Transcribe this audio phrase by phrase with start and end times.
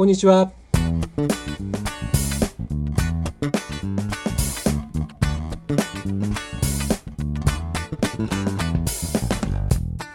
[0.00, 0.50] こんにちは。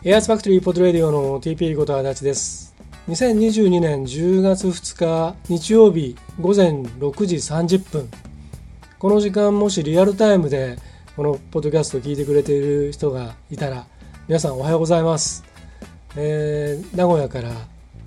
[0.03, 2.75] エアーズファクトリーポッドレディオの TP こと足立です。
[3.09, 8.09] 2022年10月2日日曜日午前6時30分。
[8.97, 10.79] この時間もしリアルタイムで
[11.15, 13.86] このポッドキャストを聞いてくれている人がいたら
[14.27, 15.43] 皆さんおはようございます。
[16.15, 17.52] えー、名古屋から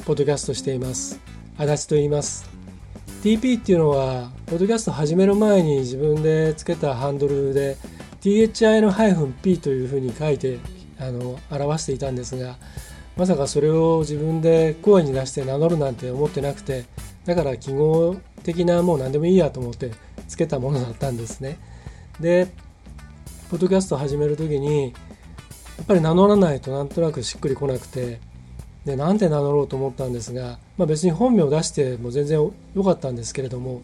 [0.05, 1.28] ポッドキャストしています。
[1.59, 2.49] 足立と言います。
[3.25, 7.77] TP っていうのはポッドキャスト始める前に自分でつけたハンドルで
[8.21, 10.61] THI の -P というふうに書いて
[11.01, 12.59] あの表していたんですが
[13.17, 16.85] まさかそれを自分で声に出して名乗るなんて思ってなくて
[17.25, 18.15] だから記号
[18.45, 19.91] 的なもう何でもいいやと思って
[20.29, 21.59] つけたものだったんですね
[22.21, 22.47] で
[23.51, 28.21] ポッドキャスト始める時にやっぱり名乗らないとなんとなくしっくりこなくて
[28.85, 33.83] でなんで名乗ろうと思ったんですが、まあ、別に本名を出しても全然良かったんですけれども、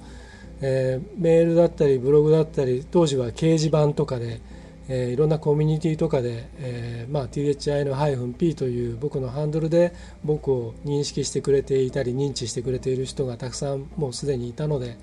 [0.60, 4.40] えー、メールだったりブログだったり当時は掲示板とかで
[4.88, 14.98] えー、いろんなコミュニティとかで、えーまあ、THI の -P という僕のハンドルで僕を認識してくれていたり認知してくれている人がたくさんもうすでにいたので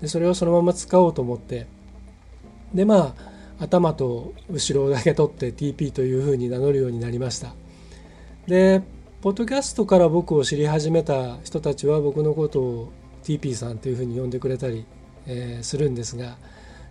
[0.00, 1.66] でそれをそのまま使おうと思って
[2.74, 3.14] でま
[3.58, 7.54] あ頭と後ろだけ取って TP というふうに名乗るようになりました。
[8.46, 8.82] で
[9.22, 14.86] ポッドキャストから僕を知り始めた人たちは僕のことを TP さんというふうに呼んでくれたり、
[15.26, 16.38] えー、するんですが、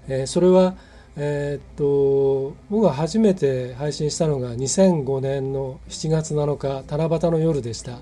[0.08, 0.76] えー、それは
[1.16, 7.98] えー、っと僕が初めて配信したのが2005年の7月7日七夕の夜でした。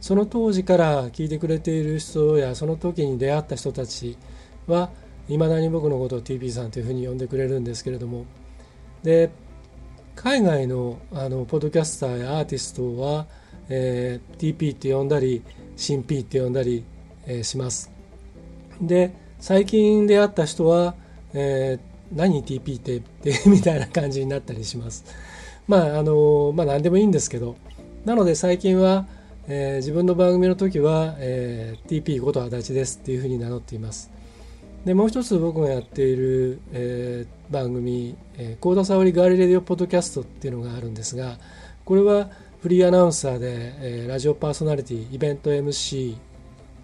[0.00, 4.16] その当時から聞いてくれている人やその時に出会った人たち
[4.66, 4.90] は
[5.28, 8.24] いまだに僕のことを TP さんというふうに呼んでくれるんですけれども。
[9.02, 9.30] で
[10.22, 13.26] 海外のあのポッドキャスターやアーティストは、
[13.68, 15.44] えー、TP って呼んだり
[15.76, 16.84] 新 P って呼んだり、
[17.24, 17.92] えー、します
[18.80, 20.96] で最近出会った人は、
[21.34, 25.04] えー、何 TP ってってみたいな感じになったりします。
[25.68, 27.56] まああのまあ何でもいいんですけど
[28.04, 29.06] なので最近は、
[29.46, 34.17] えー、自分の番組の時は、えー、TP こと足立ですっていうふうに名乗っています。
[34.84, 41.38] でもう一つ僕がやっている、えー、番組「えー、コーダ沙織ガーリレディオポッドキャスト」っていうのがあるんですが
[41.84, 42.30] これは
[42.62, 46.16] フリーアナウンサーで、えー、ラジオパーソナリティイベント MC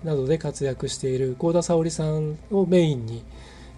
[0.05, 3.25] などで活躍している幸田沙織さんをメインに、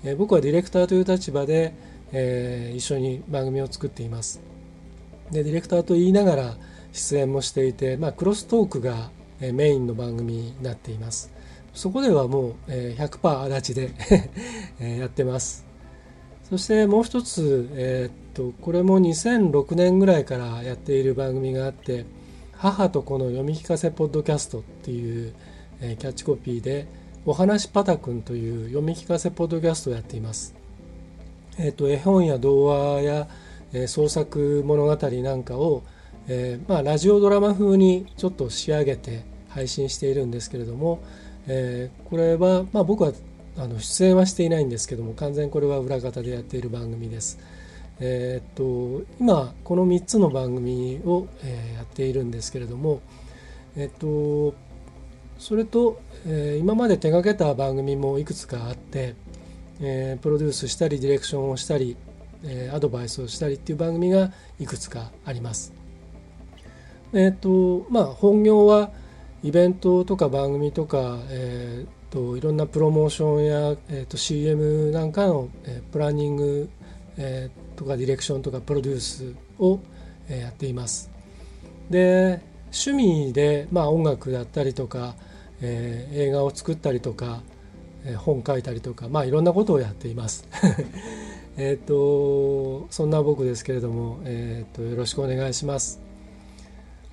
[0.04, 1.72] え僕はディレクターという立場で、
[2.12, 4.40] え一緒に番組を作っています。
[5.30, 6.56] でディレクターと言いながら
[6.92, 9.10] 出演もしていて、まあ、クロストークが
[9.40, 11.32] メインの番組になっています。
[11.76, 13.92] そこではもう100%足立で
[14.98, 15.66] やってます
[16.48, 22.06] そしてもう一つ、えー、っとこれも2006年ぐらいからやっている番組があって
[22.56, 25.32] 「母と子の読み聞かせポッドキャスト」っていう、
[25.82, 26.86] えキャッチコピーで
[27.26, 30.54] お話パタくんという読み聞かせポッドキャストをやっています。
[31.58, 33.28] えっ、と絵本や童話や、
[33.72, 35.82] え、創作物語なんかを、
[36.28, 41.00] え、まあ、ラジオドラマ風にちょっと仕上げて配信しているんですけれども、
[41.46, 43.12] えこれは、まあ、僕は
[43.58, 47.38] あの出演はしていないんですけども完全これは裏方でやっている番組です。
[47.98, 53.00] えっと今この3つの番組を、えやっているんですけれども
[53.76, 54.54] えっと
[55.38, 59.14] それと、えー、今まで手がけた番組もいくつかあって、
[59.80, 61.96] えー、プロデュースしたりディレクションをしたり、
[62.44, 65.72] えー、アドバイスをしたりっていう番組がいくつかあります。
[67.12, 68.90] えっ、とまあ本業は
[69.46, 76.68] イベントとか番組とか、えーと、いろんなプロモーションや、えーと、CM なんかの、えー、プランニング、
[77.16, 79.78] えー、とかディレクションとかプロデュースを、
[80.28, 81.12] えー、やっています。
[81.88, 82.40] で
[82.72, 85.14] 趣味で、まあ、音楽だったりとか、
[85.60, 87.40] えー、映画を作ったりとか、
[88.04, 90.48] えー、本書いたりとか、まあ、いろんなことをやっています。
[91.56, 96.05] えっとそんな僕ですけれども、えーと、よろしくお願いします。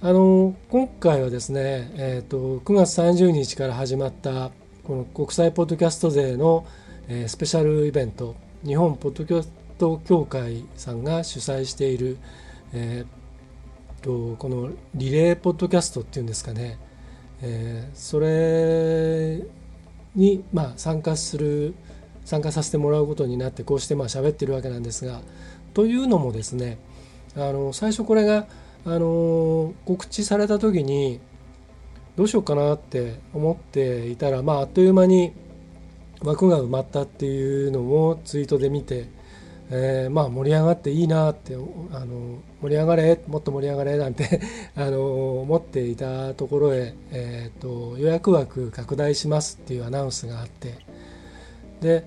[0.05, 4.51] あの今回はですね、えーと、9月30日から始まった
[4.83, 6.67] この国際ポッドキャストデーの、
[7.07, 8.35] えー、スペシャルイベント
[8.65, 12.17] 日本ポッドキャスト協会さんが主催している、
[12.73, 16.77] えーとこのリレーポッドキャストっていうんですかね。
[17.41, 19.47] えー、それ
[20.15, 21.75] に、まあ、参加する
[22.25, 25.21] 参加させてもらうことになってこうしてまあ喋ってるわけなんですが
[25.73, 26.77] というのもですね
[27.37, 28.47] あの最初これが
[28.85, 31.19] あの告知された時に
[32.15, 35.33] どうしようかなって思っていたら、まあ、あっという間に
[36.21, 39.07] 枠が埋まったっていうのをツイートで見て、
[39.69, 44.41] えー、まあ盛り上がっていいなってあの盛り上がれもっと盛り上がれなんて
[44.75, 50.75] あの思っていたところへ、えーと、予約枠拡大しますっていうアナウンスがあって。
[51.81, 52.05] で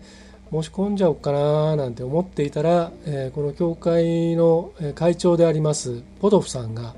[0.51, 6.95] 申し込んじゃおうかななんて思っていたら、えー、この教会の会長でありますポドフさんが、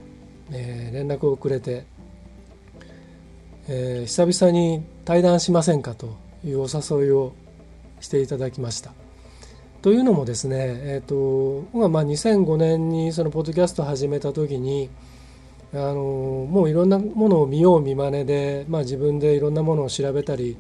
[0.51, 1.85] えー、連絡をくれて、
[3.69, 7.33] えー、久々に対談しませんかというお誘いを
[8.01, 8.93] していただきました。
[9.81, 14.91] というのもですね、えーと、僕はまあ2005年にそのポッドキャスト始めた時に
[15.73, 20.57] あのもういろんなものを見よう見まねで、まあ、自分でいろんなものを調べたり、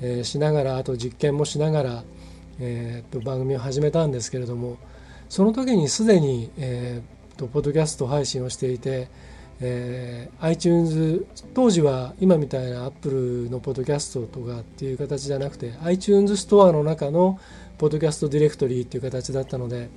[0.00, 2.04] えー、しながらあと実験もしながら、
[2.60, 4.76] えー、と番組を始めたんですけれども
[5.28, 9.08] その時にすでに、えー、とポッドキャスト配信をしていて、
[9.60, 17.38] えー、iTunes 当時は今みたいな Apple のポッドキャストとかっていう形じゃなくて iTunes ストアの中の
[17.78, 19.88] ポッドキャストディレクトリーっていう形だったので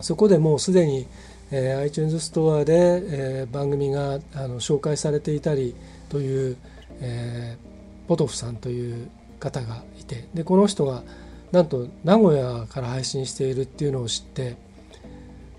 [0.00, 1.06] そこでもうすでに、
[1.50, 5.74] えー、iTunes ストアで、えー、番組があの紹介されていたり
[6.08, 6.56] という、
[7.00, 11.02] えー、ポトフさんという方がいてでこの人が
[11.52, 14.56] なんと名古屋から配信しているっていうのを知って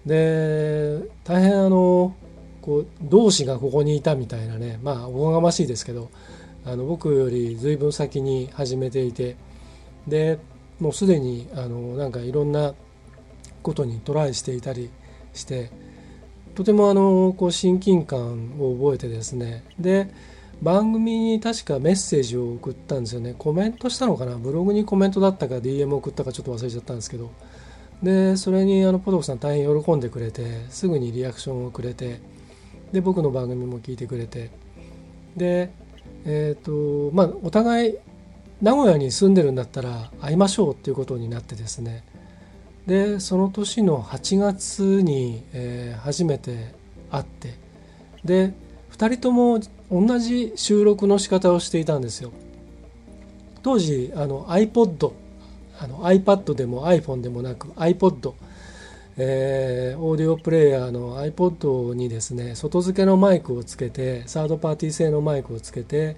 [0.05, 2.15] で大変あの
[2.61, 6.09] こう同志がここにいたみたいなねまあおこがましいですけど
[6.65, 9.35] あの僕より随分先に始めていて
[10.07, 10.39] で
[10.79, 12.73] もうすでにあのなんかいろんな
[13.61, 14.89] ことにトライしていたり
[15.33, 15.71] して
[16.55, 20.11] とてもあのこう親近感を覚えてですねで
[20.61, 23.33] 番組に確かメッセージを送ったんですよね。
[23.37, 24.37] コメントしたのかな？
[24.37, 27.31] ブログにコメントだったか DM 送ったかちょっと忘れちゃったんですけど。
[28.03, 32.19] でそれにあのポトフさん大変喜んでくれてすぐにリアクションをくれて
[32.91, 34.49] で僕の番組も聞いてくれて。
[35.35, 35.71] で
[36.25, 37.95] えっ、ー、とまあお互い
[38.61, 42.03] 名古屋に住んでるんだったら会いましょうっていうことになってですね。
[42.85, 46.75] でその年の8月に、えー、初めて
[47.09, 47.55] 会って。
[48.23, 48.53] で
[48.91, 49.59] 2人とも
[49.91, 52.31] 同じ収録の仕方をしていたんですよ。
[53.61, 55.11] 当時あの iPod
[55.79, 58.33] あの iPad でも iPhone でもなく iPod
[59.17, 66.15] えー、オーディオプレーヤーの iPod にですね外付けのマイクをつけてサードパーティー製のマイクをつけて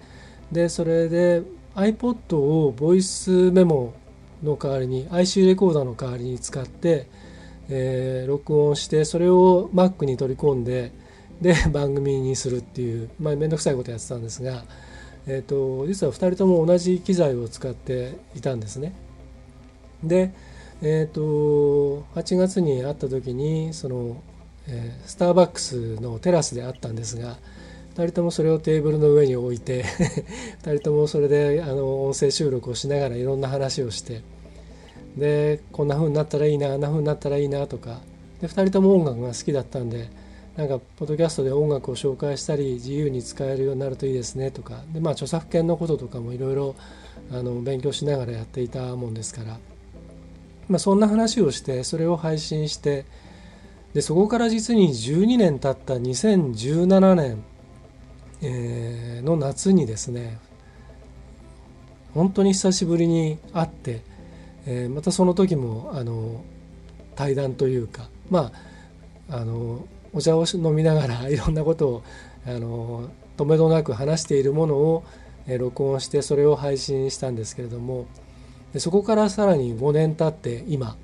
[0.52, 1.42] でそれで
[1.76, 3.96] iPod をボイスメモ
[4.44, 7.08] の代わりに IC レコーダーの代わりに使って、
[7.70, 10.92] えー、録音してそれを Mac に取り込んで
[11.44, 14.64] で番組にするっていうまあ面倒くさいことやってたんですが、
[15.28, 18.94] えーと、実は2人とも同じ機材を使っていたんですね。
[20.04, 20.34] で、
[20.82, 24.22] えーと、8月に会った時にその、
[24.68, 27.38] えー、スターバックスのテラスで会ったんですが
[27.96, 29.84] 2人ともそれをテーブルの上に置いて
[30.64, 34.22] 2人ともそれであの音声収録をしながらいろんな話をして
[35.18, 38.02] でこんな風になったらいいなあんな風になったらいいなとか
[38.42, 40.10] で2人とも音楽が好きだったんで
[40.58, 44.84] なんかポッドキャストで音楽を紹介したり自由に使えるようになるといいですねとか。
[44.94, 46.76] で、まあ、著作権のこととかもいろいろ
[47.64, 49.58] 勉強しながらやっていたもんですから、
[50.68, 53.06] まあ、そんな話をしてそれを配信して
[53.94, 57.44] でそこから実に12年経った2017年
[58.46, 60.38] えー、の夏にですね
[62.14, 64.02] 本当に久しぶりに会って、
[64.66, 66.44] えー、またその時もあの
[67.16, 68.52] 対談というかま
[69.30, 72.04] ああのお茶を飲みながら いろんなことを
[72.46, 75.04] あの止めどなく話しているものを、
[75.48, 78.06] え、録音してそれを配信したんですけれども
[78.74, 80.96] でそこからさらに5年経って今。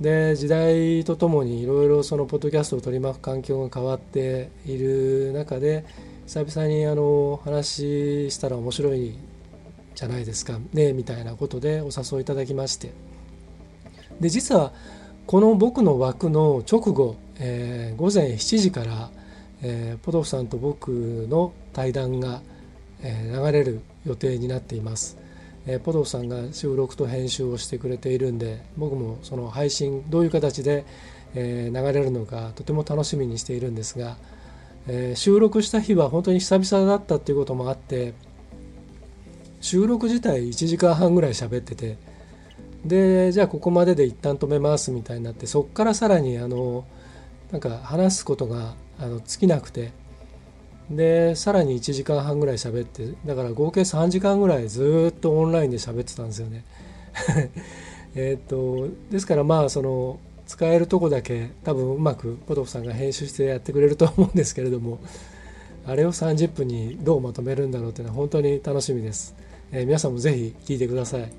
[0.00, 5.86] で時代とともにいろいろそのポッドキャストを取り巻く環境が変わっている中で
[6.26, 9.16] 久々にあの話したら面白い
[9.94, 12.92] じゃないですかねみたいなことでお誘いいただきまして。
[14.20, 14.72] で実は
[15.26, 19.10] この僕の枠の直後、えー、午前7時から、
[19.62, 22.40] えー、ポトフさんと僕の対談が、
[23.02, 25.18] えー、流れる予定になっています、
[25.66, 30.84] えー、ポトフさんが収録と編集をしてくれているんで僕もその配信どういう形で、
[31.34, 34.16] えー、流れるのかとても楽しみにしているんですが
[34.88, 38.14] えー、収録した日は本当に久々だったっていうこともあって
[39.60, 41.96] 収録自体1時間半ぐらい喋ってて
[42.86, 46.84] でじゃあここまでで一旦止めますみたいになってそこからさらにあの
[47.50, 49.92] なんか話すことがあの尽きなくて
[50.90, 56.64] でさらに1時間半ぐらい喋ってだから合計3時間ぐらいずっとオンラインで喋ってたんですよね。
[58.14, 65.00] えっとですからまあその使えるとこだけ多分うまくポトフさんが編集してやってくれると思うんですけれども
[65.86, 69.34] あれを30分にどうまとめるんだろうっていうのは本当に楽しみです、
[69.72, 71.32] えー、皆さんもぜひ聞いてください。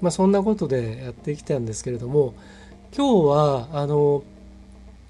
[0.00, 2.34] まあそんなことでやってきたんですけれども
[2.96, 4.22] 今日はあの、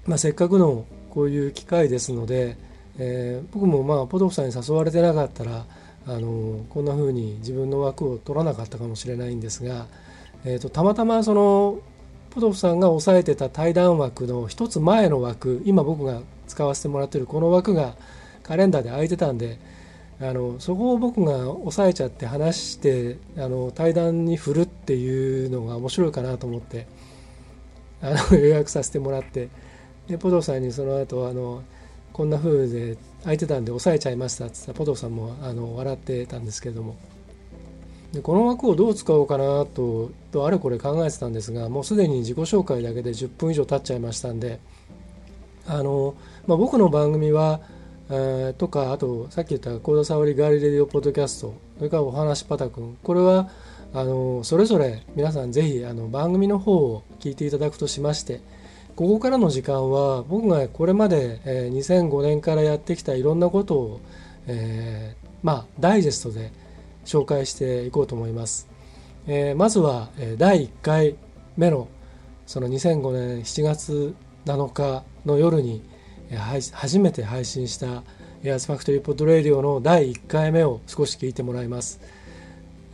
[0.05, 2.57] まあ、せっかくのこういう機会ですので、
[2.97, 5.65] えー、僕もまあポトフさんに誘われてなかったら
[6.05, 9.87] あのこんな風に自分の枠を取らなかったかもしれないんですが、
[10.45, 11.79] えーと、たまたまその
[12.29, 17.95] ポトフさんが押さえてた対談枠の一つ前の枠今僕が使わせてもらってるこの枠が
[18.43, 19.59] カレンダーで空いてたんで
[20.19, 26.87] あのそこを僕が押さえちゃって話してあの対談に振るっていうのが面白いかなと思って
[28.01, 29.49] あの 予約させてもらって
[30.07, 31.61] でポトさんにその後あの
[32.13, 36.95] こんな風で空いてたんで抑えちゃいましたっつったらポトさんもあの笑ってたんですけれども。
[38.13, 44.61] でこの枠をどう使おうかなととあれこれ考えてたんですがもうすでに自己紹介だけで10分以上経っちゃいましたんで
[45.67, 46.15] あの、
[46.47, 47.59] まあ、僕の番組は、
[48.09, 53.49] えー、とかあとさっき言った幸田沙織ガーリレディオポッドキャストそれからお話パタ君これは
[53.93, 58.41] あのそれぞれ皆さんぜひあの番組の方を聞いていただくとしまして
[58.95, 64.01] ここからの時間は僕がこれまで、えー、2005年からやってきたいろんなことを、
[64.47, 66.51] えー、まあダイジェストで
[67.05, 68.67] 紹介していこうと思います。
[69.27, 71.15] えー、まずは、えー、第1回
[71.57, 71.89] 目の
[72.47, 75.83] その2005年7月7日の夜に、
[76.35, 78.03] 初めて配信した
[78.43, 81.99] A's Factory Pod Radio の第1回目を少し聞いてもらいます。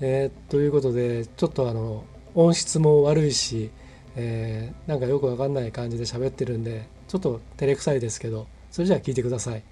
[0.01, 2.03] えー、ということでちょっとあの
[2.35, 3.71] 音質も悪いし、
[4.15, 9.63] えー、なんかよくわかんない感じで喋ってるんでちょっと照れくさいですけどそれじゃあ聞いてください。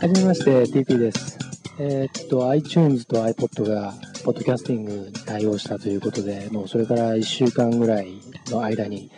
[0.00, 1.38] はじめまして TP です。
[1.80, 8.14] えー、っと iTunes と iPod がポッドキャスティングに対応したということでもうそれから1週間ぐらい
[8.46, 9.10] の間に、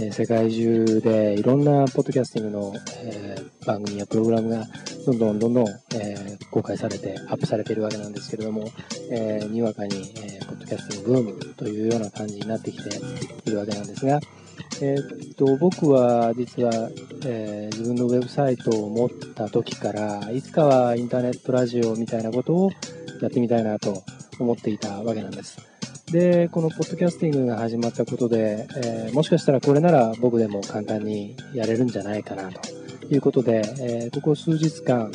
[0.00, 3.36] え、世界中でいろんなポッドキャスティングの、え、
[3.66, 4.64] 番組やプログラムが
[5.04, 8.70] どんどんどんどん、え、公開されてアップされているわけなんですけれども、
[9.10, 12.96] えにわかに、えポッドキャスティングブームというような感じになってきて
[13.44, 14.20] いるわけなんですが、
[14.80, 16.72] えー、っと、僕は実は、
[17.24, 22.70] えー、自分のウェブサイトを持った時から、いつかはインターネットラジオみたいなことを
[23.20, 24.04] やってみたいなと
[24.38, 25.58] 思っていたわけなんです。
[26.10, 32.70] で、このポッドキャスティングが始まったことで、えー、もしかしたらこれなら僕でも簡単にやれるんじゃないかなと
[33.10, 35.12] いうことで、えここ数日間、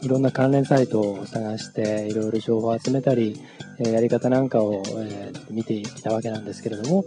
[0.00, 3.40] いろんな関連サイトを探して、いろいろ情報を集めたり、
[3.78, 7.04] えやり方なんかを、え見てきたわけなんですけれども、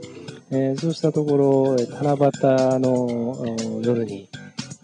[0.52, 4.30] えー、そうしたところ、七夕の夜に、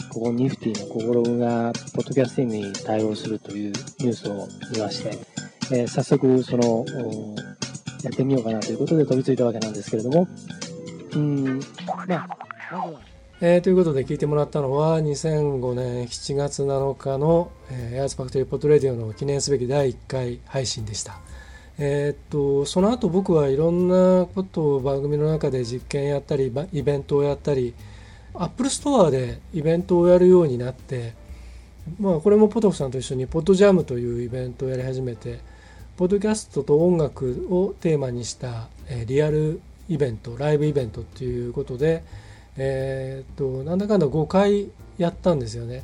[0.09, 5.17] ここニフティのココログがポッドキャスティングに対応するというニュースを見まして、
[5.71, 6.85] えー、早速その、
[8.03, 10.27] やってみようかなということで飛びついたわけなんですけれども、
[11.13, 13.01] うん、まあ、まずは。
[13.43, 21.19] えー、ということで聞いてもらったのは2005年7月7日の、えー、 A's Factory Pod Radio の記念すべき第1回配信でした。
[21.79, 27.73] えー、っとその後僕はいろんなことを番組の中で実験やったりイベントをやったり
[28.35, 31.15] アップルストアでイベントをやるようになって、
[31.99, 35.39] まあ、これもポトフさんと一緒にポッドジャムというイベントをやり始めて
[36.01, 42.03] ポッドキャストと音楽をテーマにした、えリアルイベントライブイベントっていうことで、
[42.57, 45.83] えー、っとなんだかんだ5回やったんですよね。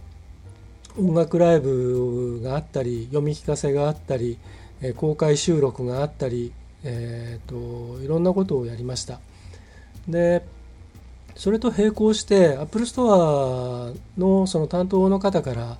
[0.97, 4.39] 音楽ライブがあったり読み聞かせがあったり
[4.81, 6.51] え公開収録があったり、
[6.83, 9.19] えーと、いろんなことをやりました
[10.07, 10.43] で
[11.35, 15.77] それと並行して Apple Store のその担当の方から、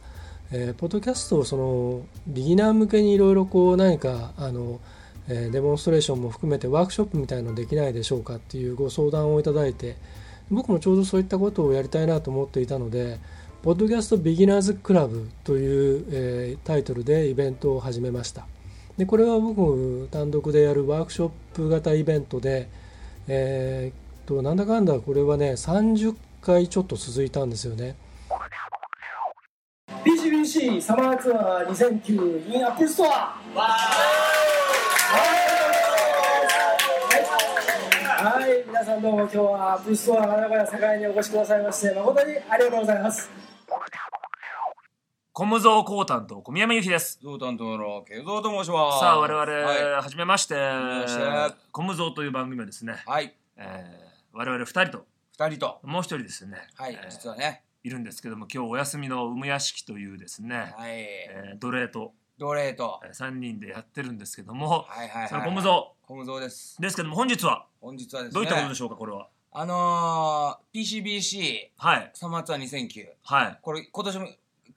[0.51, 4.79] えー、ポッドキャストをそのビギナー向けにいろいろこう何かあの、
[5.27, 9.97] えー、デモンストレーションも含めてワークショップみたいのできないでしょうかっていうご相談をいただいて
[10.49, 13.19] 僕もちょうどそういったことをやりたいなと思っていたので
[13.61, 18.45] ポッドキャストビギナーズクラブという、えー、タイトルでイベントを始めました。
[18.97, 22.69] でこれは僕も単独でやるワークショップ型イベントで、
[23.27, 27.95] えー、となんだかんだこれはね30回ちょっと続いたんですよね。
[30.03, 33.39] PCBC サマーツアー2009 in アップルストア
[38.19, 38.63] はい。
[38.67, 43.29] 皆さんどうも今日はアップルストア名古屋栄にお越しくださいまして誠にありがとうございます。
[45.33, 47.19] コムゾーコータンと小宮山由紀です。
[47.21, 48.99] ゾータンとの慶三と申します。
[48.99, 50.55] さあ、我々、はい、はじめまして。
[51.71, 53.35] コムゾーという番組はですね、はい。
[53.55, 60.91] えー、我々二人と、二人と、もう一人ですね、はい、えー、実はね、いるんですけども、今日お休みの産屋敷というですね、はい。
[60.91, 66.07] えー、奴隷と、奴隷と、えー、3人でやってるんですけども、はいはいはい、はい、そのコムゾー。
[66.07, 66.79] コムゾーです。
[66.81, 69.29] ですけども、本日は、本日はですね、どういったことでしょうか、これは？
[69.53, 72.11] あのー、PCBC、はい。
[72.13, 73.07] サマーツアー2009。
[73.23, 73.59] はい。
[73.61, 74.27] これ、今年も、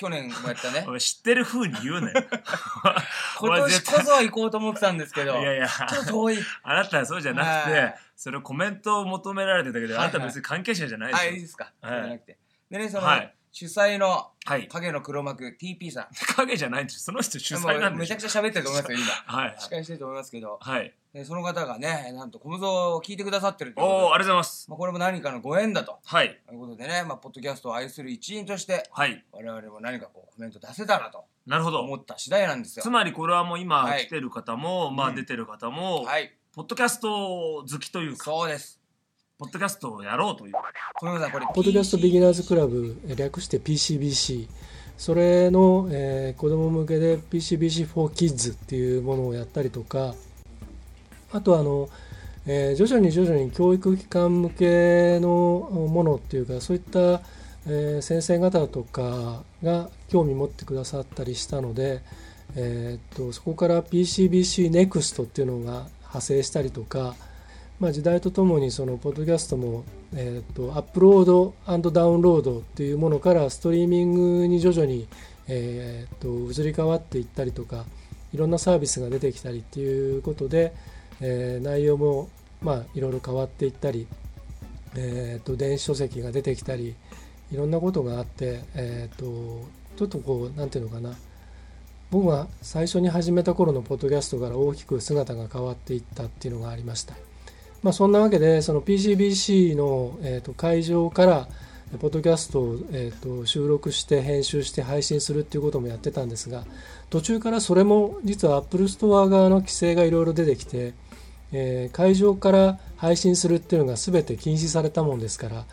[0.00, 2.24] 去年もやったね 知ってる風に言うなよ
[3.38, 12.38] 今年こそは行こうと思ってたんですけどいやいやちょっと遠いあなたはそうじゃなくて、はいそれをコメントを求められてたけど、はいはいあなたは別に関係者じゃないでしょあいいですか、はいじゃなくて
[12.70, 13.34] でねその、はい。
[13.52, 14.68] 主催のはい。
[14.68, 16.06] 影の黒幕 TP さん。
[16.36, 17.90] 影じゃないんですその人主催なんでしょ？
[17.90, 19.38] もうめちゃくちゃ喋ってると思いますよ今。
[19.42, 19.56] はい。
[19.58, 20.58] 司会してると思いますけど。
[20.60, 20.94] はい。
[21.12, 24.04] でその方がねなんと小無造を聞いてくださってるというおことで。
[24.06, 24.70] おありがとうございます。
[24.70, 25.98] まあ、これも何かのご縁だと。
[26.04, 26.40] はい。
[26.46, 29.24] ということでね、まあ、ポッドキャストを愛する一員としてはい。
[29.32, 31.80] 我々も何かこうコメント出せたらとなるほど。
[31.80, 32.84] 思った次第なんですよ。
[32.84, 34.06] つまりこれはもう今はい。
[34.06, 35.16] 来てる方も、まあうん。
[35.16, 36.32] 出てる方も、はい。
[36.54, 38.24] ポッドキャスト好きというか。
[38.26, 38.79] そうです
[39.40, 40.52] ポッドキャストをやろうという。
[41.00, 44.46] 小野さんこれポッドキャストビギナーズクラブえ略して PCBC
[44.98, 50.14] それの、えー子供向けで PCBC for Kids っていうものをやったりとか。
[51.32, 51.88] あとあの、
[52.44, 57.22] えー徐々に徐々に教育機関向けのものっていうかそういった、
[57.66, 62.02] えー先生方とかが興味持ってくださったりしたので、
[62.56, 67.14] えーっとそこから PCBC NEXT っていうのが派生したりとか
[67.80, 69.84] まあ、時代とともにそのポッドキャストも、
[70.14, 71.54] えー、とアップロード
[71.90, 75.08] ダウンロードっていうものからストリーミングに徐々に、
[75.48, 77.86] えー、と移り変わっていったりとか
[78.34, 80.74] いろんなサービスが出てきたりっていうことで、
[81.22, 82.28] えー内容も、
[82.60, 84.06] まあ、いろいろ変わっていったり、
[84.94, 86.94] えー、と電子書籍が出てきたり
[87.50, 91.14] いろんなことがあって、えー、とちょっとこうなんていうのかな
[92.10, 97.29] 僕が最初に始めた頃のポッドキャストから大きく姿が変わっていったっていうのがありました。
[97.82, 101.48] まあ、そんなわけでその PCBC の、えー、と会場から
[101.98, 106.64] ポッドキャストを、えー、と収録して編集して配信するっていうこともやってたんですが
[107.08, 110.94] 途中からそれも実は Apple Store 側の規制がいろいろ出てきて、
[111.52, 115.64] えー会場から配信するっていうのが全て禁止されたもんですから、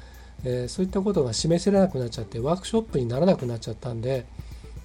[0.43, 4.25] えーそういったことが示せれなくなっちゃってワークショップにならなくなっちゃったんで、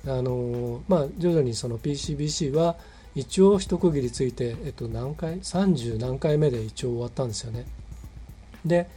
[0.04, 2.76] あのーまあ、徐々にその PCBC は
[3.14, 7.66] 一応一区切りついて、えっと、何回？30何回目で一応終わったんですよね。
[8.64, 8.88] で、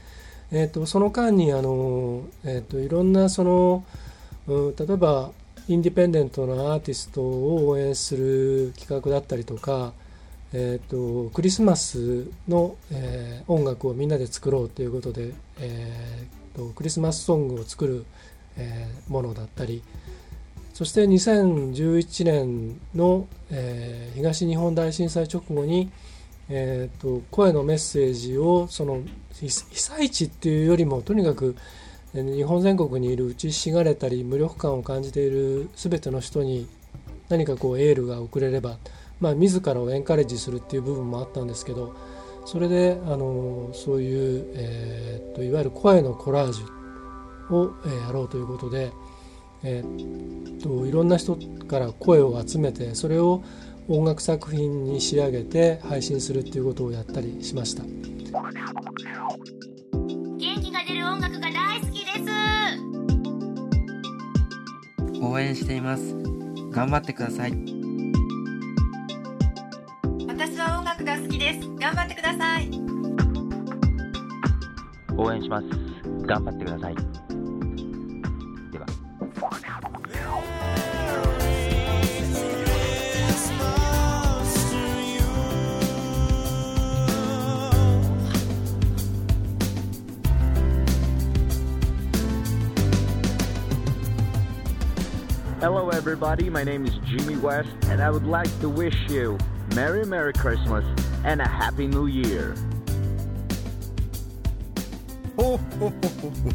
[0.52, 3.84] えっと、その間にあの、えっと、いろんなその、
[4.48, 5.32] うん例えば
[5.68, 9.94] インディペンデントなアーティストを応援する企画だったりとか、
[10.54, 18.06] えっと、クリスマスの、えー音楽をみんなで作ろうということで、えーとクリスマスソングを作る、
[18.58, 19.82] えーものだったり
[20.76, 25.90] そして2011年の、えー東日本大震災直後に、
[26.50, 29.02] えー、と声のメッセージをその
[29.34, 31.56] 被災地っていうよりもとにかく
[32.14, 36.68] 日本全国にいる打ちしがれたり無力感を感じている全ての人に
[37.28, 38.78] 何かこうエールが送れれば、
[39.20, 41.94] まあ、自らをエンカレッジするっていう部分もあったんですけど
[42.46, 48.92] それであのそういう、えー、といわゆる声のコラージュを、えーやろうということで。
[49.66, 53.44] えーっといろんな人から声を集めてそれを
[53.88, 57.84] 音楽作品に仕上げて配信するっていうことをやったりしました。
[57.84, 57.94] 元
[60.62, 62.22] 気が出る音楽が大好きです。
[65.22, 66.16] 応援しています。
[66.72, 67.52] 頑張ってください。
[70.28, 71.68] 私は音楽が好きです。
[71.80, 72.70] 頑張ってください。
[75.18, 75.68] 応援します。
[76.26, 77.15] 頑張ってください
[95.66, 96.48] Hello, everybody.
[96.48, 99.36] My name is Jimmy West, and I would like to wish you
[99.74, 100.86] Merry, Merry Christmas
[101.24, 102.54] and a Happy New Year.
[105.38, 106.52] Ho, ho, ho ho ho!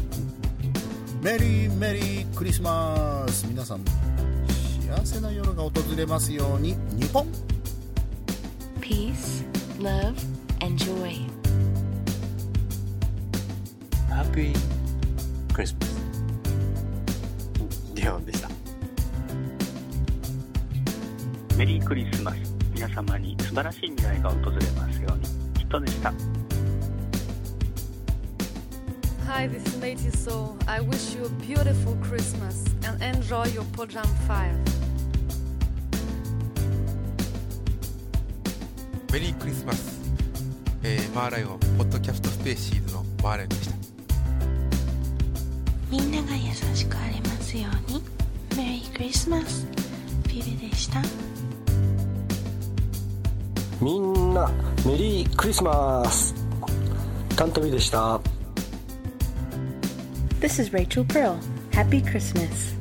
[1.21, 7.27] Merry Merry ho, メリーメリークリスマス皆さん幸せな夜が訪れますように日本
[8.79, 9.43] Peace,
[9.81, 10.15] love,
[10.61, 11.19] and joy
[14.07, 14.53] Happy
[15.51, 15.75] Christmas
[17.93, 18.40] 日本です
[21.61, 22.37] メリークリスマス。
[22.73, 25.23] 皆様に素晴らしい未来が訪れますように。
[25.53, 26.11] きっとでした。
[29.27, 30.57] Hi, this is Matey Soul.
[30.65, 34.55] I wish you a beautiful Christmas and enjoy your Pojam 5.
[39.13, 40.01] メリークリスマス、
[40.81, 43.75] えーマーライオンポッドキャストスペーシーズのマーライオンでした。
[45.91, 48.01] みんなが優しくありますように。
[48.57, 49.67] メリークリスマス
[50.27, 51.30] ビビでした
[53.81, 54.49] みんな
[54.85, 56.35] メリークリスマス
[57.35, 58.19] タントビでした
[60.39, 61.37] This is Rachel Pearl.
[61.71, 62.75] Happy Christmas.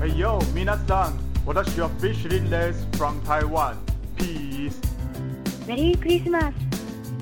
[0.00, 3.74] Hey yo, 皆さん、私はフィッシュリンです from Taiwan?
[4.16, 4.74] Peace.
[5.66, 6.54] メリークリスマス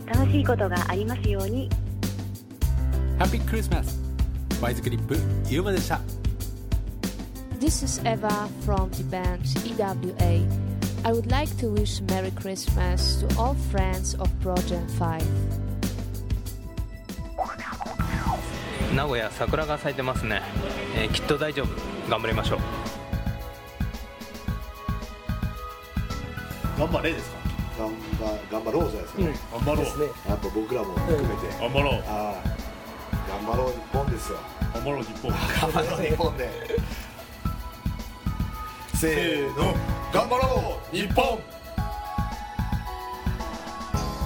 [0.06, 1.68] 楽しいことがありますように
[3.18, 3.98] ハッピークリスマス
[4.60, 5.16] ワイズクリップ
[5.48, 6.00] ゆうまでした
[7.58, 10.65] This is Eva from the band EWA.
[11.06, 15.22] I would like to wish Merry Christmas to all friends of Project 5.
[18.96, 20.42] 名古屋桜が咲いてますね、
[20.96, 21.68] えーきっと大丈夫。
[22.10, 22.58] 頑張りましょう。
[26.76, 27.36] 頑張れですか？
[27.78, 29.20] 頑張頑張ろうじゃないですか。
[29.22, 29.64] ね、うん。
[29.64, 29.84] 頑張ろう。
[29.84, 30.04] ですね。
[30.28, 31.92] やっぱ僕らも含めて、頑張ろう。
[31.92, 32.66] はい。
[33.30, 34.38] 頑張ろう日本ですよ。
[34.74, 35.30] 頑張ろう日本。
[35.30, 35.38] 頑
[35.70, 36.50] 張ろう日本で
[38.98, 39.74] せーの
[40.10, 41.38] 頑張ろう日本。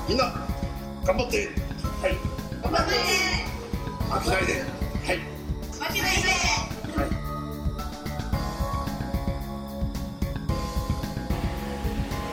[0.09, 0.33] みんな
[1.05, 1.49] 頑張って。
[2.01, 2.15] はい。
[2.63, 2.95] 頑張って。
[4.15, 4.53] 負けないで。
[4.55, 5.19] はい。
[5.73, 6.29] 負けないで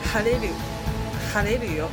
[0.03, 0.39] 晴れる。
[1.33, 1.89] 晴れるよ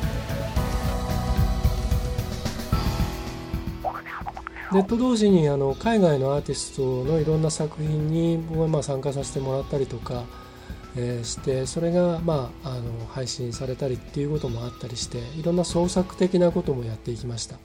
[4.75, 10.25] ネット同時にあの海外のアーティストのいろんな作品に僕はまあ参加させてもらったりとか、
[10.97, 17.55] えーしてそれがまああの配信されたりっていうこともあったりしていろんな創作的なこともやっていきました。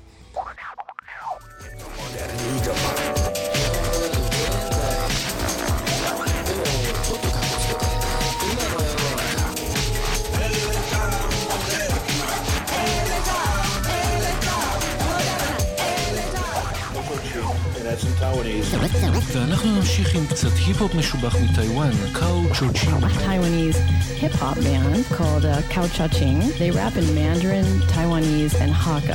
[19.29, 22.95] ואנחנו נמשיך עם קצת היפ-הופ משובח מטיוואן, קאו צ'וצ'ין.
[23.25, 23.77] Taiwanese
[24.21, 26.39] hip hop band called uh, Kao Cha-Ching.
[26.59, 29.13] They rap in Mandarin, Taiwanese, and Hakka.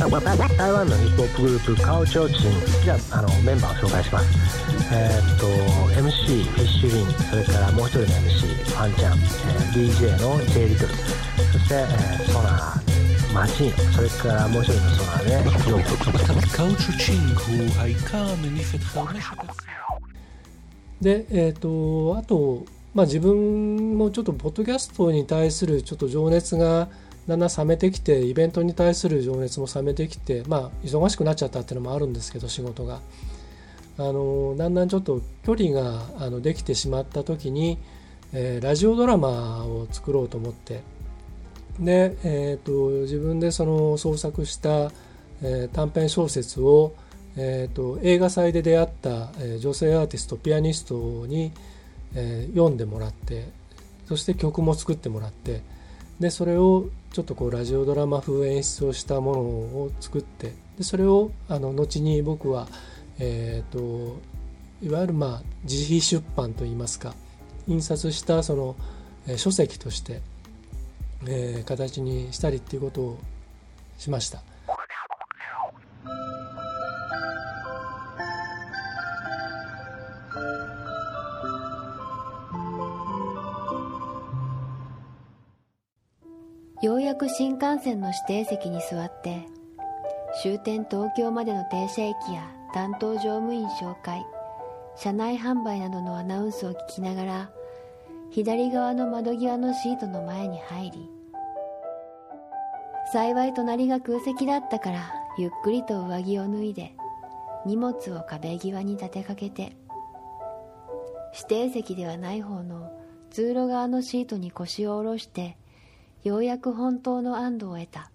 [0.59, 4.27] 台湾のヒップホップグループカオチョーチンじゃああのメンバーを紹介します
[4.93, 10.89] えーっと MC フィッシュリンそれからもう一人の MC ファンちゃん、えー DJ の J リトル
[11.53, 19.64] そして、えーソナーマチーノそれからもう一人のソナーでヨーקאו צ'וצ'ינג הוא העיקר המניף את חרמשת הצ...
[21.02, 26.90] で、えー、とあと、まあ、自分もちょっとポッドキャストに対するちょっと情熱が
[27.28, 33.02] だんだん冷めてきてイベントに対する情熱も冷めてきて、まあ、忙しくなっちゃったっていうのもあるんですけど仕事が。
[33.98, 37.78] あのだんだんちょっと距離があのできてしまった時に、
[38.34, 40.82] えーラジオドラマを作ろうと思って。
[41.80, 44.92] で、えー、と自分でその創作した、
[45.42, 46.94] えー短編小説を、
[47.38, 51.52] えー、と映画祭で出会った、えー女性アーティストピアニストに、
[52.16, 53.50] えー読んでもらって
[54.08, 55.62] そして曲も作ってもらって
[56.20, 62.68] でそれをちょっとこうラジオドラマ風演出をしたものを作ってでそれをあの後に僕は、
[63.20, 64.20] えー、と
[64.82, 67.16] いわゆるまあ自費出版といいますか
[67.68, 68.76] 印刷したその、
[69.28, 70.22] えー書籍として、
[71.28, 73.20] えー形にしたりっていうことを
[73.98, 74.42] しました。
[87.30, 89.48] 新幹線の指定席に座って
[90.42, 94.26] 終点東京までの停車駅や担当乗務員紹介
[94.98, 97.50] 車内販売などのアナウンスを聞きながら
[98.32, 101.10] 左側の窓際のシートの前に入り
[103.14, 106.94] 幸い隣が空席だったからゆっくりと上着を脱いで
[107.66, 109.76] 荷物を壁際に立てかけて
[111.34, 112.92] 指定席ではない方の
[113.30, 115.58] 通路側のシートに腰を下ろして
[116.26, 118.10] ようやく本当の安堵を得た。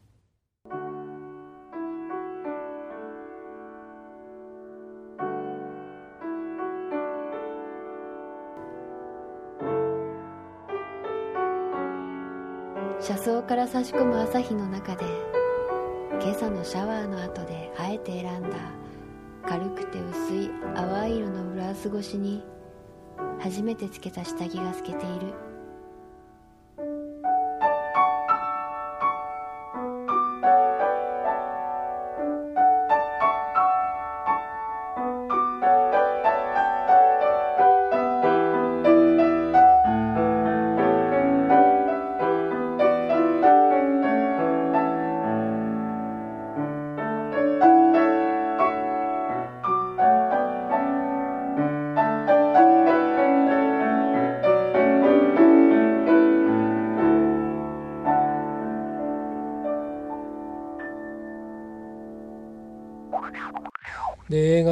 [13.00, 15.04] 車窓から差し込む朝日の中で
[16.20, 18.56] 今朝のシャワーの後であえて選んだ
[19.46, 22.42] 軽くて薄い淡い色のブラウス越しに
[23.38, 25.49] 初めてつけた下着が透けている。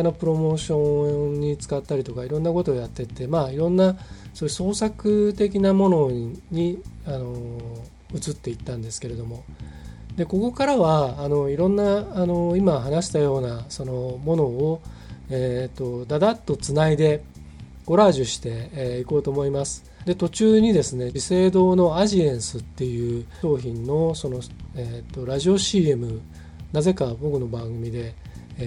[0.08, 3.96] のプロモーションに使ったりとかいろんなことをやってってまあいろんな
[4.34, 6.10] そういう創作的なもの
[6.50, 7.60] にあの
[8.14, 9.44] 移っていったんですけれども
[10.16, 14.82] でここからはあのいろんなあの今話したようなそのものを、
[15.30, 17.22] えーと、だだっとつないで
[17.86, 19.84] コラージュしてい、えー、こうと思います。
[20.04, 24.40] で途中にですね資生堂のアジエンスっていう商品のその、
[24.74, 26.20] えーと、ラジオ CM
[26.72, 28.14] なぜか僕の番組で、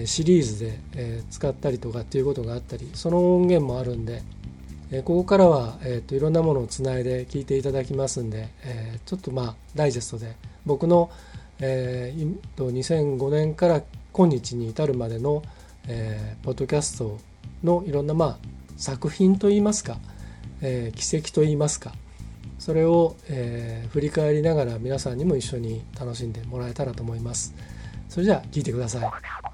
[0.06, 0.58] シリーズ
[0.94, 4.22] で、使ったりとかっていうことがあったりその音源もあるんで、
[5.04, 5.78] ここからは、
[6.10, 8.48] いろんなものをつないで聞いていただきますんで、
[9.06, 11.10] ちょっとまあダイジェストで僕の、
[11.60, 15.42] えー、2005年から今日に至るまでの、
[16.42, 17.18] ポッドキャスト
[17.64, 18.38] のいろんなまあ
[18.76, 19.98] 作品といいますか
[20.62, 21.92] えー、奇跡といいますか
[22.58, 23.16] それを、
[23.90, 27.54] 振り返りながら皆さんにも一緒に楽しんでもらえたらと思います。
[28.08, 29.51] それじゃあ聴いてください。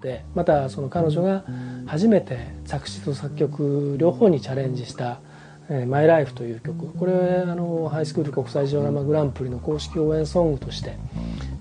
[0.00, 1.44] でまたその彼女が
[1.86, 5.20] 初めて作詞と作曲両方にチャレンジした
[5.86, 6.86] 「マイ・ライフ」という曲。
[6.98, 7.12] これ
[7.46, 10.96] あのハイスクール国際ジオラマグランプリの公式応援ソングとして、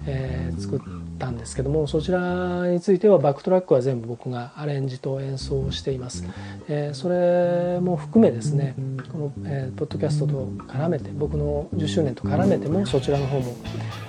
[0.05, 6.25] えー、作ってたんですけどもそちらについてはバックトラックは全部僕がアレンジと演奏をしています、
[6.67, 8.75] えー、それも含めですね
[9.11, 13.55] この、えー、ポッドキャストと絡めて僕の10周年と絡めてもそちらの方も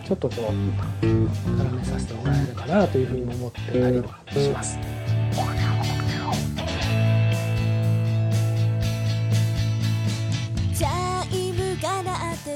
[0.07, 0.35] ちょっとこ
[1.03, 4.03] う絡めさせてもらえればなというふうに思ってたり
[4.43, 5.04] します。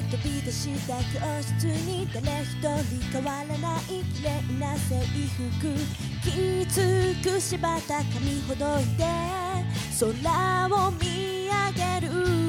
[0.02, 1.02] 飛び出した教
[1.42, 3.82] 室に誰一人変わらない
[4.14, 5.00] 綺麗な制
[5.36, 5.68] 服。
[6.22, 9.04] きつく縛った髪ほどいて
[9.98, 12.47] 空を見上げる。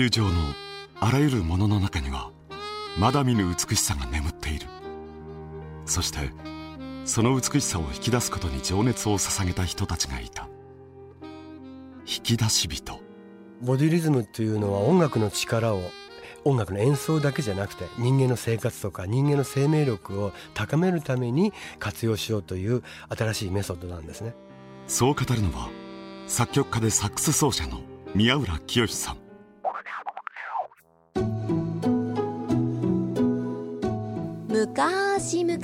[0.00, 0.30] 球上の
[0.98, 2.30] あらゆるものの中には
[2.98, 4.66] まだ見ぬ美しさが眠っている。
[5.84, 6.30] そして
[7.04, 10.48] その美しさを引き出すことに情熱を捧げた人たちがいた。
[12.06, 12.98] 引き出し人。
[13.60, 15.82] ボディリズムっていうのは音楽の力を
[16.44, 22.82] 音楽の演奏だけじゃなくて人間の生活とか人間の生命力を高めるために活用しようという
[23.14, 24.34] 新しいメソッドなんですね。
[24.86, 25.68] そう語るのは
[26.26, 27.82] 作曲家でサックス奏者の
[28.14, 29.19] 宮浦清さん
[34.48, 35.60] 昔々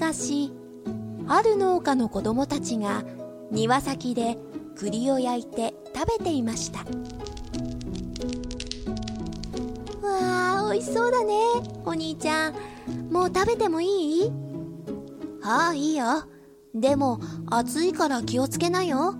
[1.29, 3.05] ある農家の子供たちが
[3.51, 4.39] 庭先で
[4.77, 6.81] 栗を焼いて食べていました。
[10.07, 11.35] わあ美味しそうだね。
[11.85, 12.55] お兄ちゃん
[13.11, 14.33] もう食べてもいい？
[15.43, 16.25] ああいいよ。
[16.75, 19.15] でも暑いから気をつけなよ。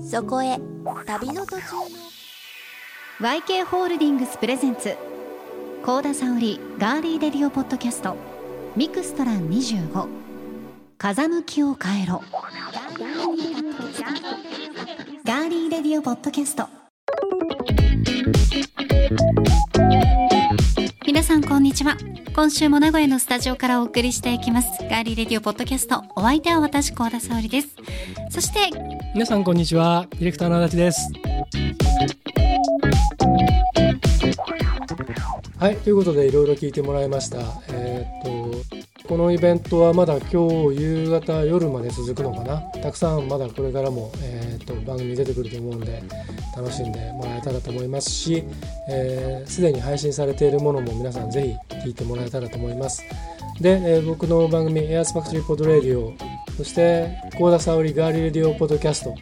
[0.00, 0.58] そこへ
[1.04, 2.05] 旅の途中の
[3.18, 4.94] YK ホールディングスプレゼンツ。
[5.82, 8.14] 高田沙織ガーリーレディオポッドキャスト。
[8.76, 10.06] ミクストラン25
[10.98, 12.22] 風向きを変えろ。
[15.24, 16.68] ガーリーレディオポッドキャスト。
[21.06, 21.96] 皆さんこんにちは。
[22.34, 24.68] 今週も名古屋のスタジオからお送りしていきます。
[24.90, 26.04] ガーリーレディオポッドキャスト。
[26.16, 27.68] お相手は私高田沙織です。
[28.28, 28.68] そして
[29.14, 30.06] 皆さんこんにちは。
[30.10, 31.10] ディレクターの足立です。
[35.58, 37.38] はいということでいろいろ聞いてもらいました。
[37.70, 42.60] えー、っとこのイベントはまだ今日夕方夜まで続くのかな？
[42.82, 46.02] たくさんまだこれからも、えーと、番組出てくると思うんで
[46.54, 48.44] 楽しんでもらえたらと思いますし
[49.46, 53.02] すで、ー、に配信されているものも皆さんぜひ聞いてもらえたらと思います。
[53.58, 56.12] で、えー、僕の番組 A’s Factory Pod Radio
[56.58, 59.14] そして幸田沙織ガーリレディオポッドキャスト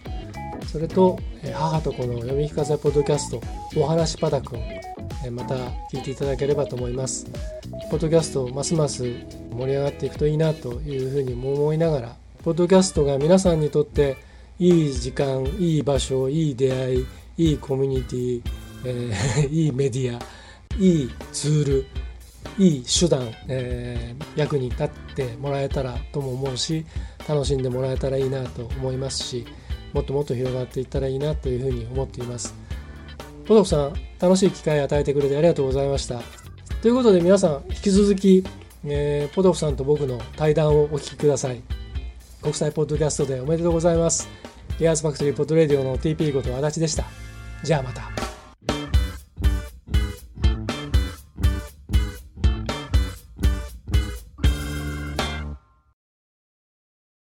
[0.66, 3.40] それと、えー、母と子の読み聞かせポッドキャスト
[3.76, 4.60] お話パタくん、
[5.30, 5.54] また
[5.92, 7.26] 聞いていただければと思います。
[7.90, 9.04] ポッドキャストますます
[9.50, 14.16] 盛り上がっていくといいなというふうに思いながらポッドキャストが皆さんにとって
[14.58, 17.06] いい時間いい場所いい出会い
[17.36, 18.42] いいコミュニティ、
[18.84, 20.20] えー、 いいメディア
[20.78, 21.86] いいツール
[22.58, 26.84] いい手段、えー、役に立ってもらえたらとも思うし
[27.28, 29.46] 楽しんでもらえたらいいなと思いますし
[29.92, 32.63] もっともっと広がっていったらいいなというふうに思っています。
[33.46, 36.20] ポトフさん楽しい機会を与えてくれてありがとうございました。
[36.82, 38.44] ということで皆さん引き続き、
[38.84, 41.62] えー、ポトフさんと僕の対談をお聞きください。
[42.42, 44.28] 国際ポッドキャストデーおめでとうございます。
[44.80, 47.04] A’s Factory Pod Radio の TP こと足立でした。
[47.62, 48.33] じゃあまた。